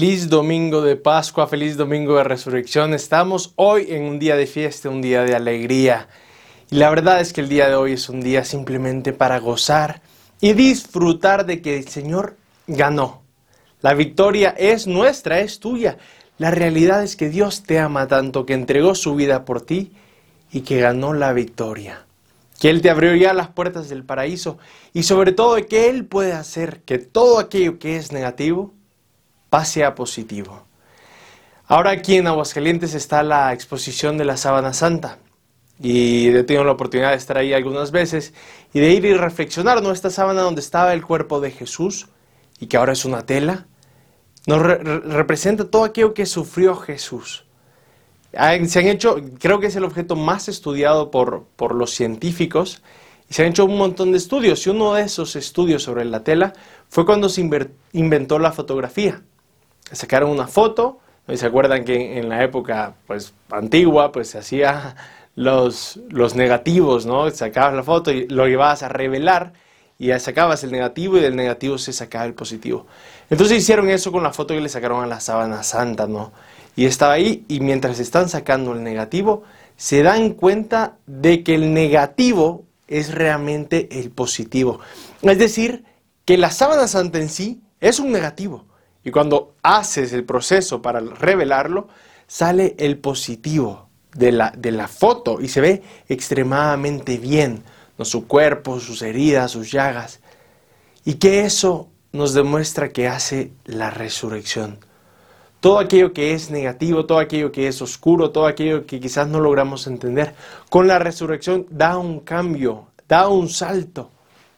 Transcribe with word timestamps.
Feliz 0.00 0.30
domingo 0.30 0.80
de 0.80 0.96
Pascua, 0.96 1.46
feliz 1.46 1.76
domingo 1.76 2.16
de 2.16 2.24
resurrección. 2.24 2.94
Estamos 2.94 3.52
hoy 3.56 3.88
en 3.90 4.04
un 4.04 4.18
día 4.18 4.34
de 4.34 4.46
fiesta, 4.46 4.88
un 4.88 5.02
día 5.02 5.24
de 5.24 5.34
alegría. 5.34 6.08
Y 6.70 6.76
la 6.76 6.88
verdad 6.88 7.20
es 7.20 7.34
que 7.34 7.42
el 7.42 7.50
día 7.50 7.68
de 7.68 7.74
hoy 7.74 7.92
es 7.92 8.08
un 8.08 8.22
día 8.22 8.46
simplemente 8.46 9.12
para 9.12 9.38
gozar 9.40 10.00
y 10.40 10.54
disfrutar 10.54 11.44
de 11.44 11.60
que 11.60 11.76
el 11.76 11.86
Señor 11.86 12.38
ganó. 12.66 13.20
La 13.82 13.92
victoria 13.92 14.54
es 14.56 14.86
nuestra, 14.86 15.40
es 15.40 15.60
tuya. 15.60 15.98
La 16.38 16.50
realidad 16.50 17.02
es 17.02 17.14
que 17.14 17.28
Dios 17.28 17.62
te 17.62 17.78
ama 17.78 18.08
tanto 18.08 18.46
que 18.46 18.54
entregó 18.54 18.94
su 18.94 19.14
vida 19.14 19.44
por 19.44 19.60
ti 19.60 19.92
y 20.50 20.62
que 20.62 20.80
ganó 20.80 21.12
la 21.12 21.34
victoria. 21.34 22.06
Que 22.58 22.70
Él 22.70 22.80
te 22.80 22.88
abrió 22.88 23.14
ya 23.16 23.34
las 23.34 23.48
puertas 23.48 23.90
del 23.90 24.04
paraíso 24.04 24.56
y 24.94 25.02
sobre 25.02 25.32
todo 25.32 25.56
que 25.66 25.90
Él 25.90 26.06
puede 26.06 26.32
hacer 26.32 26.80
que 26.86 26.96
todo 26.96 27.38
aquello 27.38 27.78
que 27.78 27.96
es 27.96 28.12
negativo 28.12 28.79
pase 29.50 29.84
a 29.84 29.94
positivo. 29.94 30.64
Ahora 31.66 31.90
aquí 31.90 32.16
en 32.16 32.26
Aguascalientes 32.26 32.94
está 32.94 33.22
la 33.22 33.52
exposición 33.52 34.16
de 34.18 34.24
la 34.24 34.36
Sábana 34.36 34.72
Santa 34.72 35.18
y 35.78 36.28
he 36.28 36.42
tenido 36.44 36.64
la 36.64 36.72
oportunidad 36.72 37.10
de 37.10 37.16
estar 37.16 37.38
ahí 37.38 37.52
algunas 37.52 37.90
veces 37.90 38.34
y 38.72 38.80
de 38.80 38.90
ir 38.90 39.04
y 39.04 39.14
reflexionar, 39.14 39.82
¿no? 39.82 39.92
Esta 39.92 40.10
sábana 40.10 40.42
donde 40.42 40.60
estaba 40.60 40.92
el 40.92 41.04
cuerpo 41.04 41.40
de 41.40 41.50
Jesús 41.50 42.08
y 42.58 42.66
que 42.66 42.76
ahora 42.76 42.92
es 42.92 43.04
una 43.04 43.24
tela, 43.24 43.66
nos 44.46 44.60
representa 44.60 45.70
todo 45.70 45.84
aquello 45.84 46.12
que 46.12 46.26
sufrió 46.26 46.74
Jesús. 46.76 47.44
Se 48.32 48.78
han 48.78 48.86
hecho, 48.86 49.16
creo 49.38 49.60
que 49.60 49.68
es 49.68 49.76
el 49.76 49.84
objeto 49.84 50.16
más 50.16 50.48
estudiado 50.48 51.10
por, 51.10 51.44
por 51.56 51.74
los 51.74 51.92
científicos 51.92 52.82
y 53.28 53.34
se 53.34 53.42
han 53.42 53.50
hecho 53.50 53.64
un 53.64 53.78
montón 53.78 54.12
de 54.12 54.18
estudios 54.18 54.66
y 54.66 54.70
uno 54.70 54.94
de 54.94 55.02
esos 55.02 55.34
estudios 55.36 55.82
sobre 55.82 56.04
la 56.04 56.24
tela 56.24 56.52
fue 56.88 57.06
cuando 57.06 57.28
se 57.28 57.48
inventó 57.92 58.38
la 58.38 58.52
fotografía 58.52 59.22
sacaron 59.92 60.30
una 60.30 60.46
foto, 60.46 61.00
y 61.28 61.36
se 61.36 61.46
acuerdan 61.46 61.84
que 61.84 62.18
en 62.18 62.28
la 62.28 62.42
época 62.42 62.94
pues 63.06 63.34
antigua 63.50 64.12
pues 64.12 64.30
se 64.30 64.38
hacía 64.38 64.96
los, 65.36 66.00
los 66.08 66.34
negativos, 66.34 67.06
¿no? 67.06 67.30
Sacabas 67.30 67.74
la 67.74 67.82
foto 67.82 68.10
y 68.10 68.26
lo 68.28 68.46
llevabas 68.46 68.82
a 68.82 68.88
revelar 68.88 69.52
y 69.98 70.10
sacabas 70.18 70.64
el 70.64 70.72
negativo 70.72 71.18
y 71.18 71.20
del 71.20 71.36
negativo 71.36 71.78
se 71.78 71.92
sacaba 71.92 72.24
el 72.24 72.34
positivo. 72.34 72.86
Entonces 73.28 73.58
hicieron 73.58 73.90
eso 73.90 74.10
con 74.10 74.22
la 74.22 74.32
foto 74.32 74.54
que 74.54 74.60
le 74.60 74.68
sacaron 74.68 75.04
a 75.04 75.06
la 75.06 75.20
sábana 75.20 75.62
santa, 75.62 76.06
¿no? 76.06 76.32
Y 76.74 76.86
estaba 76.86 77.12
ahí 77.12 77.44
y 77.48 77.60
mientras 77.60 78.00
están 78.00 78.28
sacando 78.28 78.72
el 78.72 78.82
negativo, 78.82 79.44
se 79.76 80.02
dan 80.02 80.30
cuenta 80.30 80.96
de 81.06 81.42
que 81.44 81.54
el 81.54 81.74
negativo 81.74 82.64
es 82.88 83.14
realmente 83.14 83.88
el 84.00 84.10
positivo. 84.10 84.80
Es 85.22 85.38
decir, 85.38 85.84
que 86.24 86.38
la 86.38 86.50
sábana 86.50 86.88
santa 86.88 87.18
en 87.18 87.28
sí 87.28 87.60
es 87.80 88.00
un 88.00 88.10
negativo. 88.10 88.64
Y 89.04 89.10
cuando 89.10 89.54
haces 89.62 90.12
el 90.12 90.24
proceso 90.24 90.82
para 90.82 91.00
revelarlo, 91.00 91.88
sale 92.26 92.74
el 92.78 92.98
positivo 92.98 93.88
de 94.14 94.32
la, 94.32 94.52
de 94.56 94.72
la 94.72 94.88
foto 94.88 95.40
y 95.40 95.48
se 95.48 95.60
ve 95.60 95.82
extremadamente 96.08 97.16
bien, 97.18 97.62
su 98.02 98.26
cuerpo, 98.26 98.80
sus 98.80 99.02
heridas, 99.02 99.50
sus 99.50 99.70
llagas. 99.70 100.20
Y 101.04 101.14
que 101.14 101.44
eso 101.44 101.88
nos 102.12 102.34
demuestra 102.34 102.90
que 102.90 103.08
hace 103.08 103.52
la 103.64 103.90
resurrección. 103.90 104.78
Todo 105.60 105.78
aquello 105.78 106.14
que 106.14 106.32
es 106.32 106.50
negativo, 106.50 107.04
todo 107.04 107.18
aquello 107.18 107.52
que 107.52 107.68
es 107.68 107.82
oscuro, 107.82 108.30
todo 108.30 108.46
aquello 108.46 108.86
que 108.86 109.00
quizás 109.00 109.28
no 109.28 109.40
logramos 109.40 109.86
entender, 109.86 110.34
con 110.70 110.88
la 110.88 110.98
resurrección 110.98 111.66
da 111.70 111.98
un 111.98 112.20
cambio, 112.20 112.86
da 113.06 113.28
un 113.28 113.50
salto 113.50 114.10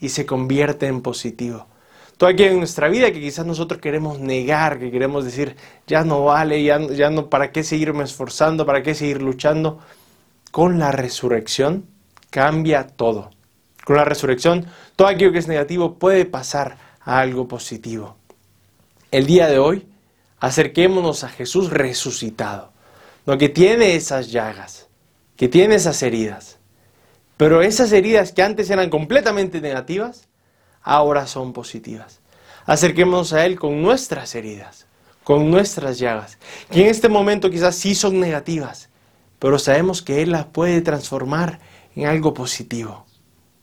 y 0.00 0.08
se 0.08 0.24
convierte 0.24 0.86
en 0.86 1.02
positivo 1.02 1.66
todo 2.16 2.30
aquello 2.30 2.52
en 2.52 2.58
nuestra 2.58 2.88
vida 2.88 3.12
que 3.12 3.20
quizás 3.20 3.44
nosotros 3.44 3.80
queremos 3.80 4.20
negar, 4.20 4.78
que 4.78 4.90
queremos 4.90 5.24
decir, 5.24 5.56
ya 5.86 6.02
no 6.02 6.24
vale, 6.24 6.62
ya, 6.62 6.78
ya 6.78 7.10
no, 7.10 7.28
¿para 7.28 7.52
qué 7.52 7.62
seguirme 7.62 8.04
esforzando? 8.04 8.64
¿Para 8.64 8.82
qué 8.82 8.94
seguir 8.94 9.20
luchando? 9.20 9.78
Con 10.50 10.78
la 10.78 10.92
resurrección 10.92 11.86
cambia 12.30 12.86
todo. 12.86 13.30
Con 13.84 13.96
la 13.96 14.04
resurrección, 14.04 14.66
todo 14.96 15.08
aquello 15.08 15.32
que 15.32 15.38
es 15.38 15.48
negativo 15.48 15.98
puede 15.98 16.24
pasar 16.24 16.78
a 17.00 17.20
algo 17.20 17.46
positivo. 17.46 18.16
El 19.10 19.26
día 19.26 19.46
de 19.46 19.58
hoy, 19.58 19.86
acerquémonos 20.40 21.22
a 21.22 21.28
Jesús 21.28 21.70
resucitado, 21.70 22.72
no 23.26 23.38
que 23.38 23.48
tiene 23.48 23.94
esas 23.94 24.30
llagas, 24.32 24.88
que 25.36 25.48
tiene 25.48 25.76
esas 25.76 26.02
heridas. 26.02 26.58
Pero 27.36 27.60
esas 27.60 27.92
heridas 27.92 28.32
que 28.32 28.42
antes 28.42 28.70
eran 28.70 28.88
completamente 28.88 29.60
negativas, 29.60 30.28
ahora 30.86 31.26
son 31.26 31.52
positivas. 31.52 32.20
Acerquémonos 32.64 33.32
a 33.32 33.44
Él 33.44 33.58
con 33.58 33.82
nuestras 33.82 34.34
heridas, 34.34 34.86
con 35.24 35.50
nuestras 35.50 35.98
llagas, 35.98 36.38
que 36.70 36.82
en 36.82 36.86
este 36.86 37.08
momento 37.08 37.50
quizás 37.50 37.74
sí 37.74 37.94
son 37.94 38.20
negativas, 38.20 38.88
pero 39.38 39.58
sabemos 39.58 40.00
que 40.00 40.22
Él 40.22 40.30
las 40.30 40.46
puede 40.46 40.80
transformar 40.80 41.58
en 41.96 42.06
algo 42.06 42.32
positivo. 42.32 43.04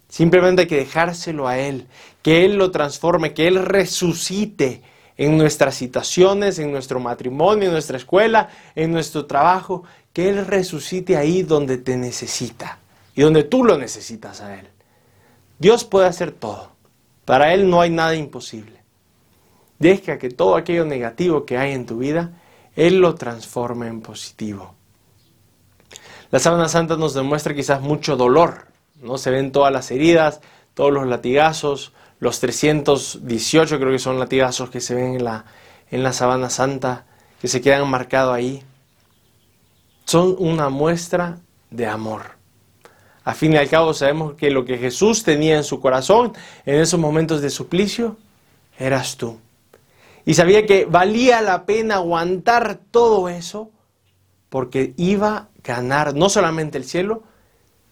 Simplemente 0.09 0.63
hay 0.63 0.67
que 0.67 0.77
dejárselo 0.77 1.47
a 1.47 1.57
Él, 1.57 1.87
que 2.21 2.45
Él 2.45 2.57
lo 2.57 2.71
transforme, 2.71 3.33
que 3.33 3.47
Él 3.47 3.63
resucite 3.65 4.83
en 5.15 5.37
nuestras 5.37 5.75
situaciones, 5.75 6.59
en 6.59 6.71
nuestro 6.71 6.99
matrimonio, 6.99 7.67
en 7.67 7.71
nuestra 7.71 7.97
escuela, 7.97 8.49
en 8.75 8.91
nuestro 8.91 9.25
trabajo, 9.25 9.83
que 10.11 10.29
Él 10.29 10.45
resucite 10.45 11.15
ahí 11.15 11.43
donde 11.43 11.77
te 11.77 11.95
necesita 11.95 12.79
y 13.15 13.21
donde 13.21 13.43
tú 13.43 13.63
lo 13.63 13.77
necesitas 13.77 14.41
a 14.41 14.59
Él. 14.59 14.67
Dios 15.57 15.85
puede 15.85 16.07
hacer 16.07 16.31
todo. 16.31 16.72
Para 17.25 17.53
Él 17.53 17.69
no 17.69 17.81
hay 17.81 17.89
nada 17.89 18.15
imposible. 18.15 18.81
Deja 19.79 20.17
que 20.17 20.29
todo 20.29 20.55
aquello 20.55 20.85
negativo 20.85 21.45
que 21.45 21.57
hay 21.57 21.73
en 21.73 21.85
tu 21.85 21.97
vida, 21.97 22.41
Él 22.75 22.99
lo 22.99 23.15
transforme 23.15 23.87
en 23.87 24.01
positivo. 24.01 24.75
La 26.31 26.39
sábana 26.39 26.67
santa 26.67 26.97
nos 26.97 27.13
demuestra 27.13 27.53
quizás 27.53 27.81
mucho 27.81 28.15
dolor, 28.15 28.67
¿no? 29.01 29.17
Se 29.17 29.29
ven 29.29 29.51
todas 29.51 29.71
las 29.71 29.91
heridas, 29.91 30.41
todos 30.73 30.91
los 30.91 31.05
latigazos, 31.07 31.93
los 32.19 32.39
318 32.39 33.77
creo 33.77 33.91
que 33.91 33.99
son 33.99 34.19
latigazos 34.19 34.69
que 34.69 34.79
se 34.79 34.95
ven 34.95 35.15
en 35.15 35.23
la, 35.25 35.45
en 35.91 36.03
la 36.03 36.13
sábana 36.13 36.49
santa, 36.49 37.05
que 37.41 37.47
se 37.47 37.61
quedan 37.61 37.89
marcados 37.89 38.33
ahí. 38.33 38.63
Son 40.05 40.35
una 40.39 40.69
muestra 40.69 41.39
de 41.69 41.85
amor. 41.85 42.42
A 43.23 43.33
fin 43.33 43.53
y 43.53 43.57
al 43.57 43.69
cabo 43.69 43.93
sabemos 43.93 44.33
que 44.33 44.51
lo 44.51 44.65
que 44.65 44.77
Jesús 44.77 45.23
tenía 45.23 45.55
en 45.55 45.63
su 45.63 45.79
corazón 45.79 46.33
en 46.65 46.81
esos 46.81 46.99
momentos 46.99 47.41
de 47.41 47.49
suplicio 47.49 48.17
eras 48.77 49.15
tú. 49.17 49.39
Y 50.25 50.33
sabía 50.33 50.65
que 50.65 50.85
valía 50.85 51.41
la 51.41 51.65
pena 51.65 51.95
aguantar 51.95 52.79
todo 52.91 53.29
eso 53.29 53.71
porque 54.49 54.93
iba 54.97 55.35
a 55.35 55.47
ganar 55.63 56.15
no 56.15 56.29
solamente 56.29 56.77
el 56.77 56.83
cielo, 56.83 57.23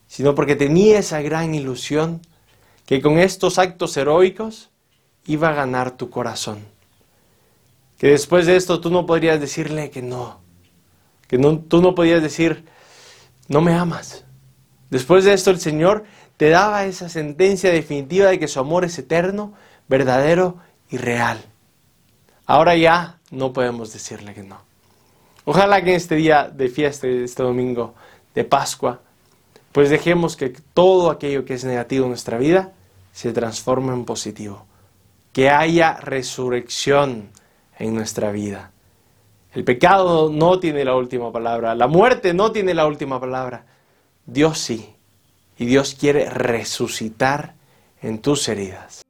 sino 0.07 0.35
porque 0.35 0.55
tenía 0.55 0.99
esa 0.99 1.21
gran 1.21 1.55
ilusión 1.55 2.21
que 2.85 3.01
con 3.01 3.17
estos 3.17 3.57
actos 3.57 3.95
heroicos 3.95 4.69
iba 5.25 5.49
a 5.49 5.53
ganar 5.53 5.91
tu 5.91 6.09
corazón. 6.09 6.59
Que 7.97 8.07
después 8.07 8.45
de 8.45 8.57
esto 8.57 8.81
tú 8.81 8.89
no 8.89 9.05
podrías 9.05 9.39
decirle 9.39 9.89
que 9.89 10.01
no, 10.01 10.41
que 11.27 11.37
no, 11.37 11.59
tú 11.59 11.81
no 11.81 11.95
podías 11.95 12.21
decir, 12.21 12.65
no 13.47 13.61
me 13.61 13.73
amas, 13.73 14.25
Después 14.91 15.23
de 15.23 15.33
esto 15.33 15.49
el 15.49 15.59
Señor 15.59 16.03
te 16.37 16.49
daba 16.49 16.85
esa 16.85 17.09
sentencia 17.09 17.71
definitiva 17.71 18.29
de 18.29 18.37
que 18.37 18.47
su 18.47 18.59
amor 18.59 18.85
es 18.85 18.99
eterno, 18.99 19.53
verdadero 19.87 20.57
y 20.89 20.97
real. 20.97 21.39
Ahora 22.45 22.75
ya 22.75 23.17
no 23.31 23.53
podemos 23.53 23.93
decirle 23.93 24.33
que 24.33 24.43
no. 24.43 24.61
Ojalá 25.45 25.81
que 25.81 25.91
en 25.91 25.95
este 25.95 26.15
día 26.15 26.51
de 26.53 26.67
fiesta, 26.67 27.07
este 27.07 27.41
domingo 27.41 27.95
de 28.35 28.43
Pascua, 28.43 28.99
pues 29.71 29.89
dejemos 29.89 30.35
que 30.35 30.49
todo 30.49 31.09
aquello 31.09 31.45
que 31.45 31.53
es 31.53 31.63
negativo 31.63 32.03
en 32.03 32.09
nuestra 32.09 32.37
vida 32.37 32.73
se 33.13 33.31
transforme 33.31 33.93
en 33.93 34.03
positivo. 34.03 34.65
Que 35.31 35.49
haya 35.49 35.93
resurrección 35.93 37.29
en 37.79 37.95
nuestra 37.95 38.31
vida. 38.31 38.71
El 39.53 39.63
pecado 39.63 40.29
no 40.29 40.59
tiene 40.59 40.83
la 40.83 40.95
última 40.95 41.31
palabra, 41.31 41.75
la 41.75 41.87
muerte 41.87 42.33
no 42.33 42.51
tiene 42.51 42.73
la 42.73 42.85
última 42.85 43.19
palabra. 43.19 43.65
Dios 44.25 44.59
sí. 44.59 44.93
Y 45.57 45.65
Dios 45.65 45.95
quiere 45.99 46.29
resucitar 46.29 47.53
en 48.01 48.19
tus 48.19 48.47
heridas. 48.47 49.03